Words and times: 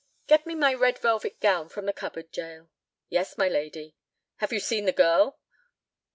"Get 0.25 0.47
me 0.47 0.55
my 0.55 0.73
red 0.73 0.97
velvet 0.97 1.39
gown 1.39 1.69
from 1.69 1.85
the 1.85 1.93
cupboard, 1.93 2.35
Jael." 2.35 2.71
"Yes, 3.09 3.37
my 3.37 3.47
lady." 3.47 3.95
"Have 4.37 4.51
you 4.51 4.59
seen 4.59 4.85
the 4.85 4.91
girl?" 4.91 5.37